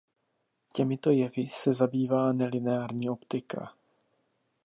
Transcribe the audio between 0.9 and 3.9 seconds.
jevy se zabývá nelineární optika.